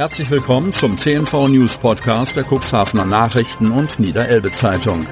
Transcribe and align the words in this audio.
Herzlich 0.00 0.30
willkommen 0.30 0.72
zum 0.72 0.96
CNV 0.96 1.48
News 1.48 1.76
Podcast 1.76 2.34
der 2.34 2.46
Cuxhavener 2.50 3.04
Nachrichten 3.04 3.70
und 3.70 4.00
Niederelbe 4.00 4.50
Zeitung. 4.50 5.06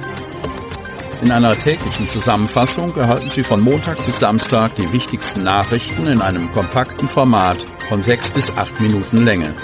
In 1.21 1.31
einer 1.31 1.55
täglichen 1.55 2.09
Zusammenfassung 2.09 2.97
erhalten 2.97 3.29
Sie 3.29 3.43
von 3.43 3.61
Montag 3.61 4.03
bis 4.07 4.21
Samstag 4.21 4.75
die 4.77 4.91
wichtigsten 4.91 5.43
Nachrichten 5.43 6.07
in 6.07 6.23
einem 6.23 6.51
kompakten 6.53 7.07
Format 7.07 7.59
von 7.91 8.03
sechs 8.03 8.31
bis 8.31 8.51
acht 8.57 8.81
Minuten 8.81 9.27
Länge. 9.27 9.55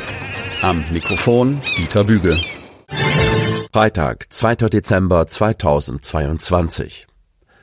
Am 0.61 0.85
Mikrofon 0.93 1.59
Dieter 1.79 2.05
Büge. 2.05 2.39
Freitag, 3.73 4.27
2. 4.31 4.57
Dezember 4.69 5.27
2022. 5.27 7.07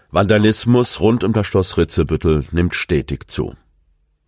Vandalismus 0.09 0.99
rund 0.99 1.23
um 1.23 1.31
das 1.31 1.45
Schloss 1.45 1.77
Ritzebüttel 1.77 2.43
nimmt 2.51 2.73
stetig 2.73 3.29
zu. 3.29 3.53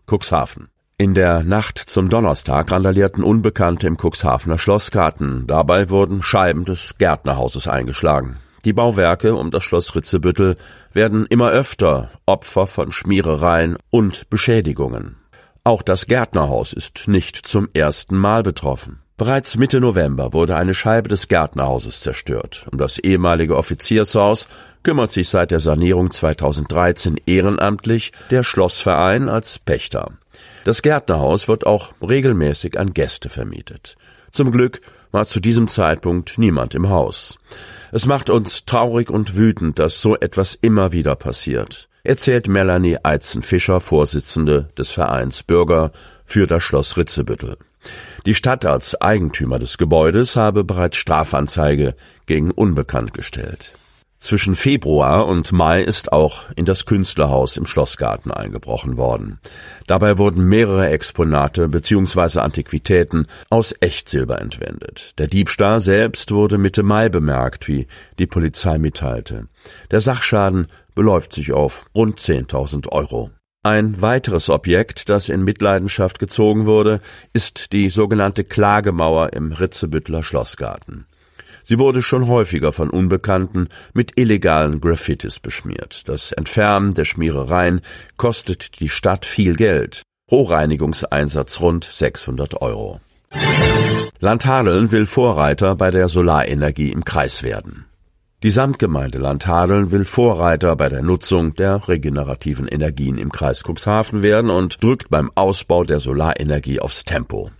Cuxhaven. 0.06 0.70
In 1.00 1.16
der 1.16 1.44
Nacht 1.44 1.80
zum 1.80 2.10
Donnerstag 2.10 2.72
randalierten 2.72 3.24
Unbekannte 3.24 3.88
im 3.88 3.98
Cuxhavener 3.98 4.60
Schlossgarten. 4.60 5.48
Dabei 5.48 5.90
wurden 5.90 6.22
Scheiben 6.22 6.66
des 6.66 7.00
Gärtnerhauses 7.00 7.68
eingeschlagen. 7.68 8.38
Die 8.64 8.74
Bauwerke 8.74 9.36
um 9.36 9.50
das 9.50 9.64
Schloss 9.64 9.96
Ritzebüttel 9.96 10.56
werden 10.94 11.26
immer 11.26 11.50
öfter 11.50 12.12
Opfer 12.28 12.68
von 12.68 12.92
Schmierereien 12.92 13.78
und 13.90 14.30
Beschädigungen. 14.30 15.16
Auch 15.64 15.82
das 15.82 16.06
Gärtnerhaus 16.06 16.74
ist 16.74 17.08
nicht 17.08 17.38
zum 17.48 17.70
ersten 17.74 18.16
Mal 18.16 18.44
betroffen. 18.44 19.00
Bereits 19.18 19.58
Mitte 19.58 19.80
November 19.80 20.32
wurde 20.32 20.56
eine 20.56 20.76
Scheibe 20.76 21.10
des 21.10 21.28
Gärtnerhauses 21.28 22.02
zerstört. 22.02 22.68
Um 22.72 22.78
das 22.78 23.00
ehemalige 23.00 23.58
Offiziershaus 23.58 24.48
kümmert 24.84 25.12
sich 25.12 25.30
seit 25.30 25.50
der 25.50 25.60
Sanierung 25.60 26.12
2013 26.12 27.20
ehrenamtlich 27.26 28.12
der 28.30 28.44
Schlossverein 28.44 29.28
als 29.28 29.58
Pächter. 29.58 30.12
Das 30.64 30.82
Gärtnerhaus 30.82 31.48
wird 31.48 31.66
auch 31.66 31.94
regelmäßig 32.02 32.80
an 32.80 32.94
Gäste 32.94 33.30
vermietet. 33.30 33.96
Zum 34.32 34.52
Glück 34.52 34.82
war 35.12 35.26
zu 35.26 35.40
diesem 35.40 35.68
Zeitpunkt 35.68 36.38
niemand 36.38 36.74
im 36.74 36.90
Haus. 36.90 37.38
Es 37.92 38.08
macht 38.08 38.30
uns 38.30 38.66
traurig 38.66 39.12
und 39.12 39.36
wütend, 39.38 39.78
dass 39.78 40.02
so 40.02 40.18
etwas 40.18 40.56
immer 40.56 40.92
wieder 40.92 41.16
passiert, 41.16 41.88
erzählt 42.04 42.48
Melanie 42.48 42.98
Eizenfischer, 43.04 43.80
Vorsitzende 43.80 44.70
des 44.78 44.90
Vereins 44.92 45.44
Bürger 45.44 45.92
für 46.26 46.48
das 46.48 46.64
Schloss 46.64 46.98
Ritzebüttel. 46.98 47.58
Die 48.26 48.34
Stadt 48.34 48.66
als 48.66 49.00
Eigentümer 49.00 49.60
des 49.60 49.78
Gebäudes 49.78 50.36
habe 50.36 50.64
bereits 50.64 50.98
Strafanzeige 50.98 51.96
gegen 52.26 52.52
Unbekannt 52.52 53.14
gestellt. 53.14 53.74
Zwischen 54.24 54.56
Februar 54.56 55.28
und 55.28 55.52
Mai 55.52 55.84
ist 55.84 56.14
auch 56.14 56.46
in 56.56 56.64
das 56.64 56.86
Künstlerhaus 56.86 57.58
im 57.58 57.66
Schlossgarten 57.66 58.32
eingebrochen 58.32 58.96
worden. 58.96 59.42
Dabei 59.86 60.18
wurden 60.18 60.48
mehrere 60.48 60.88
Exponate 60.88 61.68
bzw. 61.68 62.40
Antiquitäten 62.40 63.28
aus 63.50 63.76
Echtsilber 63.82 64.40
entwendet. 64.40 65.12
Der 65.18 65.28
Diebstahl 65.28 65.82
selbst 65.82 66.32
wurde 66.32 66.58
Mitte 66.58 66.84
Mai 66.84 67.10
bemerkt, 67.10 67.68
wie 67.68 67.86
die 68.18 68.26
Polizei 68.26 68.78
mitteilte. 68.78 69.50
Der 69.92 70.00
Sachschaden 70.00 70.68
beläuft 70.96 71.34
sich 71.34 71.52
auf 71.52 71.86
rund 71.94 72.18
10.000 72.18 72.88
Euro. 72.94 73.30
Ein 73.62 74.02
weiteres 74.02 74.50
Objekt, 74.50 75.10
das 75.10 75.28
in 75.28 75.44
Mitleidenschaft 75.44 76.20
gezogen 76.20 76.66
wurde, 76.66 77.02
ist 77.34 77.74
die 77.74 77.90
sogenannte 77.90 78.46
Klagemauer 78.46 79.34
im 79.34 79.52
Ritzebüttler 79.52 80.24
Schlossgarten. 80.24 81.08
Sie 81.64 81.80
wurde 81.80 82.02
schon 82.02 82.28
häufiger 82.28 82.72
von 82.72 82.90
Unbekannten 82.90 83.70
mit 83.94 84.20
illegalen 84.20 84.82
Graffitis 84.82 85.40
beschmiert. 85.40 86.08
Das 86.08 86.32
Entfernen 86.32 86.94
der 86.94 87.06
Schmierereien 87.06 87.82
kostet 88.18 88.80
die 88.80 88.90
Stadt 88.90 89.26
viel 89.26 89.56
Geld. 89.56 90.04
Rohreinigungseinsatz 90.30 91.62
rund 91.62 91.86
600 91.86 92.62
Euro. 92.62 93.00
Landhadeln 94.20 94.92
will 94.92 95.06
Vorreiter 95.06 95.76
bei 95.76 95.92
der 95.92 96.08
Solarenergie 96.08 96.92
im 96.92 97.04
Kreis 97.04 97.44
werden. 97.44 97.86
Die 98.44 98.50
Samtgemeinde 98.50 99.20
Landhadeln 99.20 99.92
will 99.92 100.04
Vorreiter 100.04 100.76
bei 100.76 100.90
der 100.90 101.02
Nutzung 101.02 101.54
der 101.54 101.88
regenerativen 101.88 102.68
Energien 102.68 103.18
im 103.18 103.32
Kreis 103.32 103.64
Cuxhaven 103.64 104.22
werden 104.22 104.50
und 104.50 104.84
drückt 104.84 105.10
beim 105.10 105.32
Ausbau 105.36 105.86
der 105.86 106.02
Solarenergie 106.02 106.82
aufs 106.82 107.06
Tempo. 107.06 107.52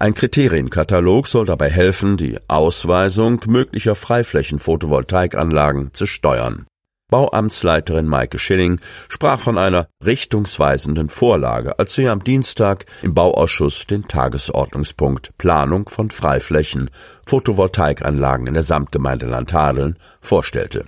Ein 0.00 0.14
Kriterienkatalog 0.14 1.26
soll 1.26 1.44
dabei 1.44 1.68
helfen, 1.70 2.16
die 2.16 2.38
Ausweisung 2.48 3.42
möglicher 3.46 3.94
Freiflächen-Photovoltaikanlagen 3.94 5.92
zu 5.92 6.06
steuern. 6.06 6.64
Bauamtsleiterin 7.10 8.06
Maike 8.06 8.38
Schilling 8.38 8.80
sprach 9.10 9.40
von 9.40 9.58
einer 9.58 9.88
richtungsweisenden 10.02 11.10
Vorlage, 11.10 11.78
als 11.78 11.94
sie 11.96 12.08
am 12.08 12.24
Dienstag 12.24 12.86
im 13.02 13.12
Bauausschuss 13.12 13.86
den 13.86 14.08
Tagesordnungspunkt 14.08 15.36
Planung 15.36 15.86
von 15.86 16.08
Freiflächen, 16.08 16.88
Photovoltaikanlagen 17.26 18.46
in 18.46 18.54
der 18.54 18.62
Samtgemeinde 18.62 19.26
Landhadeln 19.26 19.98
vorstellte 20.22 20.86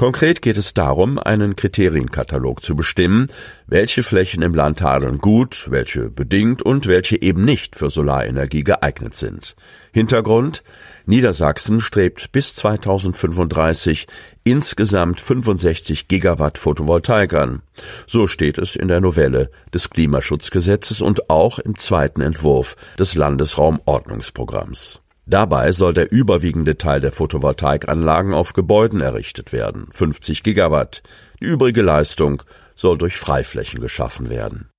Konkret 0.00 0.40
geht 0.40 0.56
es 0.56 0.72
darum, 0.72 1.18
einen 1.18 1.56
Kriterienkatalog 1.56 2.64
zu 2.64 2.74
bestimmen, 2.74 3.26
welche 3.66 4.02
Flächen 4.02 4.40
im 4.40 4.54
Land 4.54 4.80
Hadeln 4.80 5.18
gut, 5.18 5.66
welche 5.68 6.08
bedingt 6.08 6.62
und 6.62 6.86
welche 6.86 7.20
eben 7.20 7.44
nicht 7.44 7.76
für 7.76 7.90
Solarenergie 7.90 8.64
geeignet 8.64 9.12
sind. 9.12 9.56
Hintergrund 9.92 10.62
Niedersachsen 11.04 11.82
strebt 11.82 12.32
bis 12.32 12.54
2035 12.54 14.06
insgesamt 14.42 15.20
65 15.20 16.08
Gigawatt 16.08 16.56
Photovoltaik 16.56 17.34
an. 17.34 17.60
So 18.06 18.26
steht 18.26 18.56
es 18.56 18.76
in 18.76 18.88
der 18.88 19.02
Novelle 19.02 19.50
des 19.74 19.90
Klimaschutzgesetzes 19.90 21.02
und 21.02 21.28
auch 21.28 21.58
im 21.58 21.76
zweiten 21.76 22.22
Entwurf 22.22 22.76
des 22.98 23.16
Landesraumordnungsprogramms. 23.16 25.02
Dabei 25.30 25.70
soll 25.70 25.94
der 25.94 26.10
überwiegende 26.10 26.76
Teil 26.76 27.00
der 27.00 27.12
Photovoltaikanlagen 27.12 28.34
auf 28.34 28.52
Gebäuden 28.52 29.00
errichtet 29.00 29.52
werden, 29.52 29.86
50 29.92 30.42
Gigawatt. 30.42 31.04
Die 31.38 31.44
übrige 31.44 31.82
Leistung 31.82 32.42
soll 32.74 32.98
durch 32.98 33.16
Freiflächen 33.16 33.80
geschaffen 33.80 34.28
werden. 34.28 34.70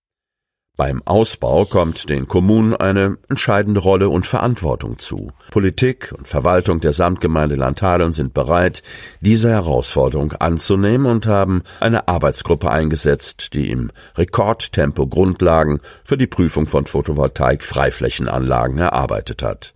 Beim 0.76 1.02
Ausbau 1.06 1.64
kommt 1.64 2.10
den 2.10 2.28
Kommunen 2.28 2.76
eine 2.76 3.18
entscheidende 3.30 3.80
Rolle 3.80 4.10
und 4.10 4.28
Verantwortung 4.28 5.00
zu. 5.00 5.32
Politik 5.52 6.14
und 6.18 6.28
Verwaltung 6.28 6.82
der 6.82 6.92
Samtgemeinde 6.92 7.56
Landhadeln 7.56 8.12
sind 8.12 8.34
bereit, 8.34 8.84
diese 9.22 9.52
Herausforderung 9.52 10.34
anzunehmen 10.34 11.06
und 11.06 11.28
haben 11.28 11.64
eine 11.80 12.10
Arbeitsgruppe 12.10 12.70
eingesetzt, 12.70 13.54
die 13.54 13.72
im 13.72 13.90
Rekordtempo 14.18 15.08
Grundlagen 15.08 15.80
für 16.04 16.18
die 16.18 16.28
Prüfung 16.28 16.66
von 16.66 16.88
Photovoltaik-Freiflächenanlagen 16.88 18.80
erarbeitet 18.80 19.44
hat. 19.44 19.74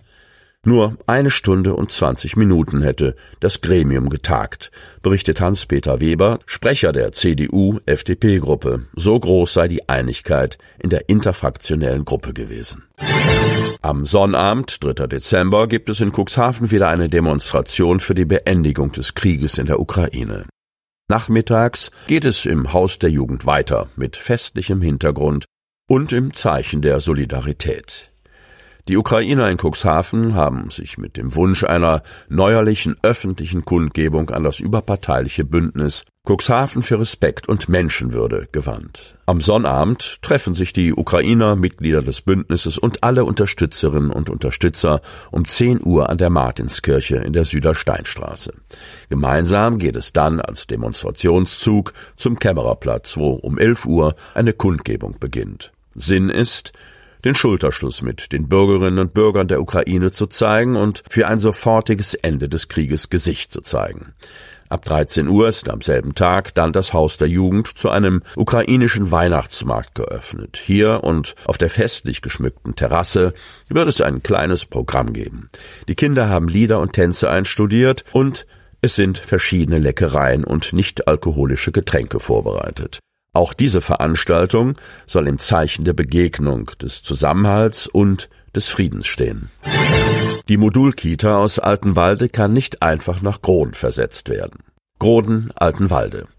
Nur 0.68 0.98
eine 1.06 1.30
Stunde 1.30 1.76
und 1.76 1.92
zwanzig 1.92 2.36
Minuten 2.36 2.82
hätte 2.82 3.16
das 3.40 3.62
Gremium 3.62 4.10
getagt, 4.10 4.72
berichtet 5.04 5.40
Hans-Peter 5.40 6.02
Weber, 6.02 6.40
Sprecher 6.48 6.92
der 6.92 7.12
CDU-FDP-Gruppe. 7.12 8.88
So 8.96 9.20
groß 9.20 9.54
sei 9.54 9.68
die 9.68 9.88
Einigkeit 9.88 10.58
in 10.80 10.90
der 10.90 11.08
interfraktionellen 11.08 12.04
Gruppe 12.04 12.34
gewesen. 12.34 12.84
Am 13.84 14.06
Sonnabend, 14.06 14.84
3. 14.84 15.06
Dezember, 15.06 15.68
gibt 15.68 15.88
es 15.90 16.02
in 16.02 16.12
Cuxhaven 16.12 16.72
wieder 16.72 16.90
eine 16.90 17.10
Demonstration 17.10 18.00
für 18.00 18.16
die 18.16 18.26
Beendigung 18.26 18.92
des 18.92 19.14
Krieges 19.14 19.60
in 19.60 19.68
der 19.68 19.80
Ukraine. 19.80 20.48
Nachmittags 21.08 21.92
geht 22.08 22.26
es 22.26 22.48
im 22.48 22.74
Haus 22.74 22.98
der 22.98 23.12
Jugend 23.12 23.46
weiter 23.46 23.90
mit 23.96 24.18
festlichem 24.18 24.82
Hintergrund 24.82 25.46
und 25.88 26.12
im 26.12 26.34
Zeichen 26.34 26.82
der 26.82 27.00
Solidarität. 27.00 28.15
Die 28.88 28.98
Ukrainer 28.98 29.50
in 29.50 29.58
Cuxhaven 29.58 30.36
haben 30.36 30.70
sich 30.70 31.00
mit 31.00 31.18
dem 31.18 31.34
Wunsch 31.34 31.64
einer 31.64 32.04
neuerlichen 32.30 32.96
öffentlichen 33.02 33.66
Kundgebung 33.66 34.30
an 34.30 34.44
das 34.44 34.60
überparteiliche 34.60 35.44
Bündnis 35.44 36.06
Cuxhaven 36.24 36.84
für 36.84 37.00
Respekt 37.00 37.50
und 37.50 37.68
Menschenwürde 37.68 38.48
gewandt. 38.52 39.18
Am 39.26 39.42
Sonnabend 39.42 40.22
treffen 40.22 40.54
sich 40.54 40.72
die 40.72 40.94
Ukrainer, 40.94 41.56
Mitglieder 41.56 42.04
des 42.04 42.22
Bündnisses 42.22 42.78
und 42.78 43.04
alle 43.04 43.26
Unterstützerinnen 43.26 44.12
und 44.12 44.30
Unterstützer 44.30 45.02
um 45.32 45.48
10 45.48 45.84
Uhr 45.84 46.12
an 46.12 46.20
der 46.20 46.30
Martinskirche 46.30 47.16
in 47.16 47.34
der 47.34 47.46
Südersteinstraße. 47.46 48.54
Gemeinsam 49.10 49.80
geht 49.80 49.96
es 49.96 50.14
dann 50.14 50.40
als 50.40 50.68
Demonstrationszug 50.68 51.92
zum 52.18 52.38
Kämmererplatz, 52.38 53.18
wo 53.18 53.32
um 53.32 53.58
11 53.58 53.86
Uhr 53.88 54.16
eine 54.36 54.54
Kundgebung 54.54 55.18
beginnt. 55.20 55.72
Sinn 55.96 56.30
ist, 56.30 56.72
den 57.26 57.36
Schulterschluss 57.36 58.02
mit 58.02 58.32
den 58.32 58.48
Bürgerinnen 58.48 59.00
und 59.00 59.14
Bürgern 59.14 59.48
der 59.48 59.60
Ukraine 59.60 60.12
zu 60.12 60.28
zeigen 60.28 60.76
und 60.76 61.04
für 61.10 61.28
ein 61.28 61.40
sofortiges 61.40 62.14
Ende 62.14 62.48
des 62.48 62.68
Krieges 62.68 63.10
Gesicht 63.10 63.52
zu 63.52 63.62
zeigen. 63.62 64.14
Ab 64.68 64.84
13 64.86 65.28
Uhr 65.28 65.48
ist 65.48 65.70
am 65.70 65.82
selben 65.82 66.16
Tag 66.16 66.56
dann 66.56 66.74
das 66.74 66.92
Haus 66.92 67.18
der 67.18 67.28
Jugend 67.28 67.68
zu 67.68 67.90
einem 67.90 68.24
ukrainischen 68.36 69.12
Weihnachtsmarkt 69.12 69.94
geöffnet. 69.94 70.60
Hier 70.64 71.04
und 71.04 71.36
auf 71.46 71.58
der 71.58 71.70
festlich 71.70 72.22
geschmückten 72.22 72.76
Terrasse 72.76 73.34
wird 73.70 73.88
es 73.88 74.02
ein 74.02 74.24
kleines 74.24 74.66
Programm 74.66 75.14
geben. 75.14 75.50
Die 75.88 75.96
Kinder 75.96 76.30
haben 76.30 76.48
Lieder 76.48 76.80
und 76.80 76.94
Tänze 76.94 77.30
einstudiert 77.30 78.06
und 78.12 78.48
es 78.82 78.96
sind 78.96 79.18
verschiedene 79.20 79.80
Leckereien 79.80 80.44
und 80.44 80.74
nicht 80.74 81.08
alkoholische 81.08 81.72
Getränke 81.72 82.20
vorbereitet. 82.20 83.00
Auch 83.36 83.54
diese 83.54 83.82
Veranstaltung 83.82 84.76
soll 85.06 85.28
im 85.28 85.40
Zeichen 85.40 85.84
der 85.84 85.92
Begegnung, 85.92 86.72
des 86.82 87.04
Zusammenhalts 87.04 87.86
und 87.86 88.30
des 88.56 88.70
Friedens 88.70 89.08
stehen. 89.08 89.52
Die 90.48 90.56
Modulkita 90.56 91.38
aus 91.38 91.60
Altenwalde 91.60 92.30
kann 92.30 92.54
nicht 92.54 92.82
einfach 92.82 93.22
nach 93.22 93.42
Groden 93.42 93.74
versetzt 93.74 94.30
werden. 94.30 94.64
Groden, 95.00 95.50
Altenwalde. 95.54 96.30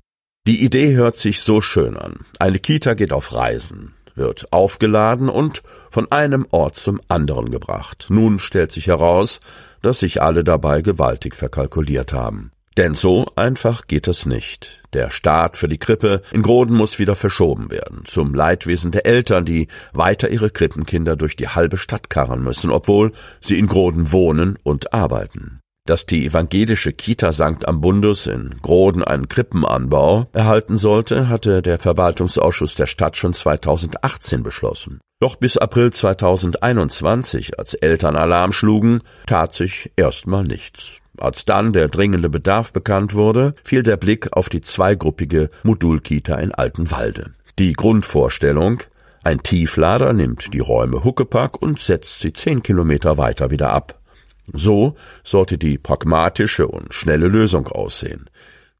Die 0.46 0.64
Idee 0.64 0.94
hört 0.94 1.18
sich 1.18 1.42
so 1.42 1.60
schön 1.60 1.98
an. 1.98 2.20
Eine 2.38 2.60
Kita 2.60 2.94
geht 2.94 3.12
auf 3.12 3.34
Reisen, 3.34 3.92
wird 4.14 4.50
aufgeladen 4.50 5.28
und 5.28 5.62
von 5.90 6.10
einem 6.10 6.46
Ort 6.50 6.76
zum 6.76 7.02
anderen 7.08 7.50
gebracht. 7.50 8.06
Nun 8.08 8.38
stellt 8.38 8.72
sich 8.72 8.86
heraus, 8.86 9.40
dass 9.82 9.98
sich 9.98 10.22
alle 10.22 10.44
dabei 10.44 10.80
gewaltig 10.80 11.34
verkalkuliert 11.36 12.14
haben. 12.14 12.52
Denn 12.76 12.94
so 12.94 13.26
einfach 13.36 13.86
geht 13.86 14.06
es 14.06 14.26
nicht. 14.26 14.82
Der 14.92 15.08
Start 15.08 15.56
für 15.56 15.68
die 15.68 15.78
Krippe 15.78 16.20
in 16.30 16.42
Groden 16.42 16.76
muss 16.76 16.98
wieder 16.98 17.14
verschoben 17.14 17.70
werden, 17.70 18.02
zum 18.04 18.34
Leidwesen 18.34 18.90
der 18.90 19.06
Eltern, 19.06 19.46
die 19.46 19.68
weiter 19.94 20.28
ihre 20.28 20.50
Krippenkinder 20.50 21.16
durch 21.16 21.36
die 21.36 21.48
halbe 21.48 21.78
Stadt 21.78 22.10
karren 22.10 22.42
müssen, 22.42 22.70
obwohl 22.70 23.12
sie 23.40 23.58
in 23.58 23.66
Groden 23.66 24.12
wohnen 24.12 24.58
und 24.62 24.92
arbeiten. 24.92 25.60
Dass 25.86 26.04
die 26.04 26.26
evangelische 26.26 26.92
Kita 26.92 27.32
St. 27.32 27.66
Ambundus 27.66 28.26
in 28.26 28.56
Groden 28.60 29.04
einen 29.04 29.28
Krippenanbau 29.28 30.28
erhalten 30.32 30.76
sollte, 30.76 31.28
hatte 31.28 31.62
der 31.62 31.78
Verwaltungsausschuss 31.78 32.74
der 32.74 32.86
Stadt 32.86 33.16
schon 33.16 33.32
2018 33.32 34.42
beschlossen. 34.42 35.00
Doch 35.20 35.36
bis 35.36 35.56
April 35.56 35.92
2021, 35.92 37.58
als 37.58 37.72
Eltern 37.72 38.16
Alarm 38.16 38.52
schlugen, 38.52 39.00
tat 39.26 39.54
sich 39.54 39.92
erstmal 39.96 40.42
nichts. 40.42 41.00
Als 41.18 41.44
dann 41.44 41.72
der 41.72 41.88
dringende 41.88 42.28
Bedarf 42.28 42.72
bekannt 42.72 43.14
wurde, 43.14 43.54
fiel 43.64 43.82
der 43.82 43.96
Blick 43.96 44.32
auf 44.32 44.48
die 44.48 44.60
zweigruppige 44.60 45.50
Modulkita 45.62 46.36
in 46.36 46.52
Altenwalde. 46.52 47.32
Die 47.58 47.72
Grundvorstellung, 47.72 48.82
ein 49.24 49.42
Tieflader 49.42 50.12
nimmt 50.12 50.52
die 50.52 50.60
Räume 50.60 51.04
Huckepack 51.04 51.60
und 51.60 51.80
setzt 51.80 52.20
sie 52.20 52.32
zehn 52.32 52.62
Kilometer 52.62 53.16
weiter 53.18 53.50
wieder 53.50 53.70
ab. 53.70 53.98
So 54.52 54.94
sollte 55.24 55.58
die 55.58 55.78
pragmatische 55.78 56.68
und 56.68 56.94
schnelle 56.94 57.26
Lösung 57.26 57.66
aussehen. 57.66 58.30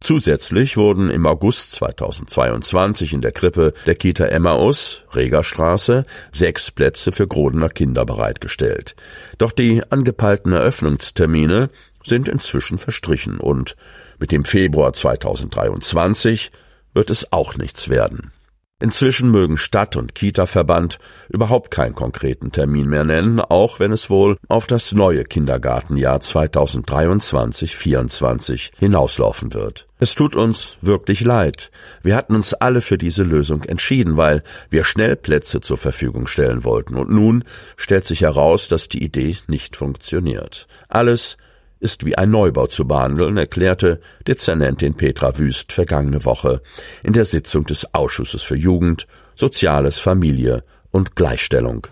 Zusätzlich 0.00 0.76
wurden 0.76 1.10
im 1.10 1.26
August 1.26 1.72
2022 1.72 3.14
in 3.14 3.22
der 3.22 3.32
Krippe 3.32 3.72
der 3.86 3.94
Kita 3.94 4.26
Emmaus, 4.26 5.04
Regerstraße, 5.14 6.04
sechs 6.32 6.70
Plätze 6.70 7.12
für 7.12 7.26
Grodener 7.26 7.70
Kinder 7.70 8.04
bereitgestellt. 8.04 8.94
Doch 9.38 9.52
die 9.52 9.82
angepeilten 9.90 10.52
Eröffnungstermine 10.52 11.70
sind 12.06 12.28
inzwischen 12.28 12.78
verstrichen 12.78 13.38
und 13.38 13.76
mit 14.18 14.32
dem 14.32 14.44
Februar 14.44 14.92
2023 14.92 16.50
wird 16.94 17.10
es 17.10 17.32
auch 17.32 17.56
nichts 17.56 17.88
werden. 17.88 18.32
Inzwischen 18.78 19.30
mögen 19.30 19.56
Stadt 19.56 19.96
und 19.96 20.14
Kita-Verband 20.14 20.98
überhaupt 21.30 21.70
keinen 21.70 21.94
konkreten 21.94 22.52
Termin 22.52 22.90
mehr 22.90 23.04
nennen, 23.04 23.40
auch 23.40 23.80
wenn 23.80 23.90
es 23.90 24.10
wohl 24.10 24.36
auf 24.48 24.66
das 24.66 24.92
neue 24.92 25.24
Kindergartenjahr 25.24 26.18
2023-24 26.18 28.72
hinauslaufen 28.78 29.54
wird. 29.54 29.88
Es 29.98 30.14
tut 30.14 30.36
uns 30.36 30.76
wirklich 30.82 31.22
leid. 31.22 31.70
Wir 32.02 32.16
hatten 32.16 32.34
uns 32.34 32.52
alle 32.52 32.82
für 32.82 32.98
diese 32.98 33.22
Lösung 33.22 33.62
entschieden, 33.62 34.18
weil 34.18 34.42
wir 34.68 34.84
schnell 34.84 35.16
Plätze 35.16 35.62
zur 35.62 35.78
Verfügung 35.78 36.26
stellen 36.26 36.62
wollten. 36.62 36.96
Und 36.96 37.08
nun 37.08 37.44
stellt 37.78 38.06
sich 38.06 38.20
heraus, 38.20 38.68
dass 38.68 38.88
die 38.88 39.02
Idee 39.02 39.36
nicht 39.46 39.74
funktioniert. 39.74 40.66
Alles 40.90 41.38
ist 41.80 42.04
wie 42.06 42.16
ein 42.16 42.30
Neubau 42.30 42.66
zu 42.66 42.86
behandeln, 42.86 43.36
erklärte 43.36 44.00
Dezernentin 44.26 44.94
Petra 44.94 45.38
Wüst 45.38 45.72
vergangene 45.72 46.24
Woche 46.24 46.62
in 47.02 47.12
der 47.12 47.24
Sitzung 47.24 47.64
des 47.64 47.94
Ausschusses 47.94 48.42
für 48.42 48.56
Jugend, 48.56 49.06
Soziales, 49.34 49.98
Familie 49.98 50.64
und 50.90 51.16
Gleichstellung. 51.16 51.86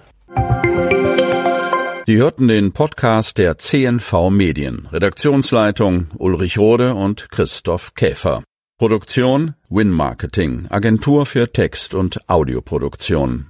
Sie 2.06 2.16
hörten 2.16 2.48
den 2.48 2.72
Podcast 2.72 3.38
der 3.38 3.56
CNV 3.56 4.31
Medien. 4.31 4.88
Redaktionsleitung 4.92 6.08
Ulrich 6.19 6.58
Rode 6.58 6.94
und 6.94 7.31
Christoph 7.31 7.94
Käfer. 7.94 8.42
Produktion 8.76 9.54
Win 9.70 9.90
Marketing, 9.90 10.66
Agentur 10.69 11.26
für 11.26 11.50
Text- 11.52 11.94
und 11.94 12.28
Audioproduktion. 12.28 13.46